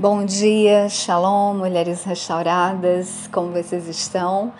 [0.00, 4.50] Bom dia, shalom, mulheres restauradas, como vocês estão?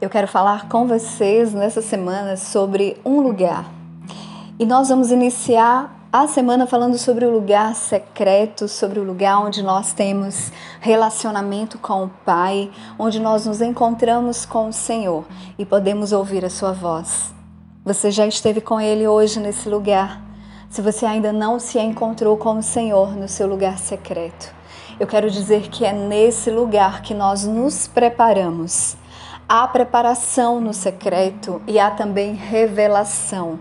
[0.00, 3.70] Eu quero falar com vocês nessa semana sobre um lugar.
[4.58, 9.62] E nós vamos iniciar a semana falando sobre o lugar secreto, sobre o lugar onde
[9.62, 15.24] nós temos relacionamento com o Pai, onde nós nos encontramos com o Senhor
[15.56, 17.32] e podemos ouvir a Sua voz.
[17.84, 20.20] Você já esteve com Ele hoje nesse lugar?
[20.68, 24.58] Se você ainda não se encontrou com o Senhor no seu lugar secreto,
[25.00, 28.98] eu quero dizer que é nesse lugar que nós nos preparamos.
[29.48, 33.58] Há preparação no secreto e há também revelação.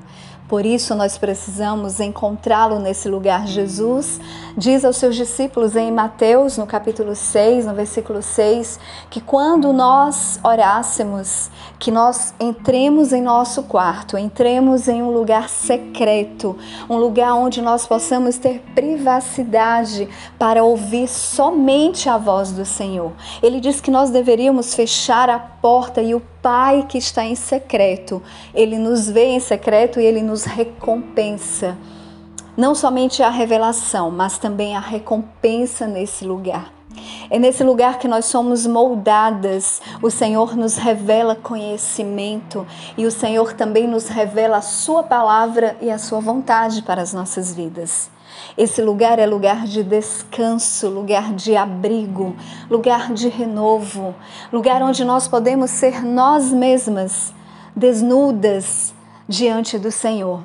[0.49, 3.45] Por isso nós precisamos encontrá-lo nesse lugar.
[3.45, 4.19] Jesus
[4.57, 8.79] diz aos seus discípulos em Mateus, no capítulo 6, no versículo 6,
[9.11, 16.57] que quando nós orássemos, que nós entremos em nosso quarto, entremos em um lugar secreto,
[16.89, 23.11] um lugar onde nós possamos ter privacidade para ouvir somente a voz do Senhor.
[23.43, 28.21] Ele diz que nós deveríamos fechar a porta e o Pai que está em secreto,
[28.53, 31.77] ele nos vê em secreto e ele nos recompensa.
[32.55, 36.78] Não somente a revelação, mas também a recompensa nesse lugar.
[37.29, 39.81] É nesse lugar que nós somos moldadas.
[40.01, 42.65] O Senhor nos revela conhecimento
[42.97, 47.13] e o Senhor também nos revela a Sua palavra e a Sua vontade para as
[47.13, 48.09] nossas vidas.
[48.57, 52.35] Esse lugar é lugar de descanso, lugar de abrigo,
[52.69, 54.15] lugar de renovo,
[54.51, 57.33] lugar onde nós podemos ser nós mesmas,
[57.75, 58.93] desnudas
[59.27, 60.43] diante do Senhor.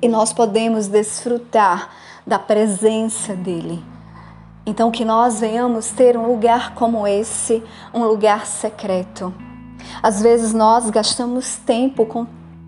[0.00, 1.90] E nós podemos desfrutar
[2.26, 3.99] da presença dEle.
[4.70, 7.60] Então, que nós venhamos ter um lugar como esse,
[7.92, 9.34] um lugar secreto.
[10.00, 12.24] Às vezes nós gastamos tempo com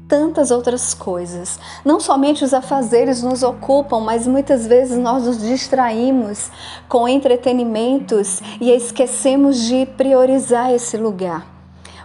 [0.09, 1.61] tantas outras coisas.
[1.85, 6.51] Não somente os afazeres nos ocupam, mas muitas vezes nós nos distraímos
[6.89, 11.47] com entretenimentos e esquecemos de priorizar esse lugar.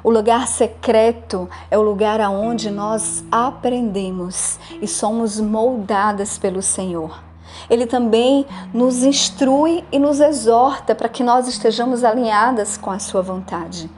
[0.04, 7.27] O lugar secreto é o lugar aonde nós aprendemos e somos moldadas pelo Senhor.
[7.70, 13.22] Ele também nos instrui e nos exorta para que nós estejamos alinhadas com a sua
[13.22, 13.90] vontade.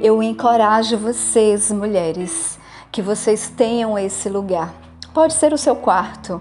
[0.00, 2.58] Eu encorajo vocês, mulheres,
[2.90, 4.72] que vocês tenham esse lugar.
[5.12, 6.40] Pode ser o seu quarto,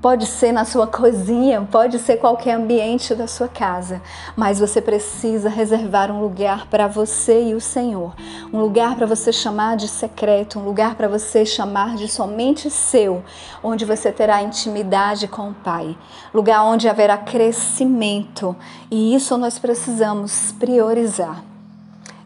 [0.00, 4.00] pode ser na sua cozinha, pode ser qualquer ambiente da sua casa,
[4.36, 8.14] mas você precisa reservar um lugar para você e o Senhor,
[8.52, 13.24] um lugar para você chamar de secreto, um lugar para você chamar de somente seu,
[13.62, 15.96] onde você terá intimidade com o Pai,
[16.32, 18.54] lugar onde haverá crescimento,
[18.90, 21.42] e isso nós precisamos priorizar.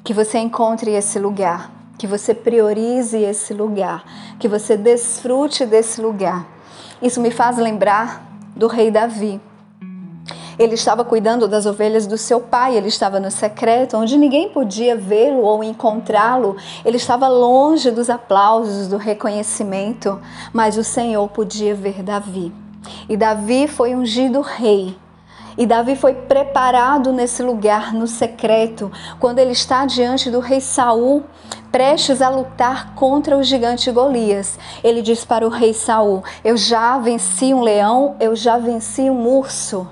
[0.05, 1.71] Que você encontre esse lugar
[2.03, 4.05] que você priorize esse lugar,
[4.41, 6.45] que você desfrute desse lugar.
[7.03, 8.23] Isso me faz lembrar
[8.55, 9.41] do rei Davi.
[10.59, 14.95] Ele estava cuidando das ovelhas do seu pai, ele estava no secreto, onde ninguém podia
[14.95, 16.57] vê-lo ou encontrá-lo.
[16.85, 20.21] Ele estava longe dos aplausos, do reconhecimento,
[20.53, 22.53] mas o Senhor podia ver Davi.
[23.09, 24.97] E Davi foi ungido rei
[25.57, 28.91] e Davi foi preparado nesse lugar, no secreto,
[29.21, 31.25] quando ele está diante do rei Saul,
[31.73, 34.59] prestes a lutar contra o gigante Golias.
[34.85, 39.27] Ele diz para o rei Saul: Eu já venci um leão, eu já venci um
[39.27, 39.89] urso.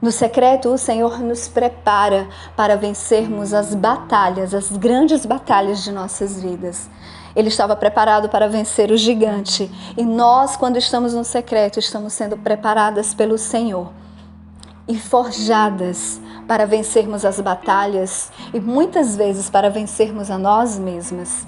[0.00, 6.40] No secreto, o Senhor nos prepara para vencermos as batalhas, as grandes batalhas de nossas
[6.40, 6.88] vidas.
[7.36, 9.70] Ele estava preparado para vencer o gigante.
[9.96, 13.92] E nós, quando estamos no secreto, estamos sendo preparadas pelo Senhor
[14.88, 21.46] e forjadas para vencermos as batalhas e muitas vezes para vencermos a nós mesmas.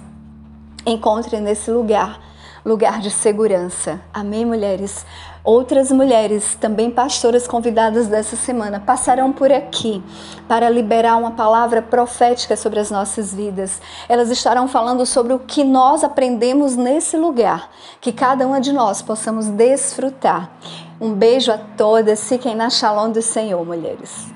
[0.87, 2.21] Encontre nesse lugar
[2.65, 4.01] lugar de segurança.
[4.13, 5.07] Amém, mulheres?
[5.43, 10.03] Outras mulheres, também pastoras convidadas dessa semana, passarão por aqui
[10.47, 13.81] para liberar uma palavra profética sobre as nossas vidas.
[14.09, 19.01] Elas estarão falando sobre o que nós aprendemos nesse lugar, que cada uma de nós
[19.01, 20.51] possamos desfrutar.
[21.01, 24.31] Um beijo a todas, fiquem na Shalom do Senhor, mulheres.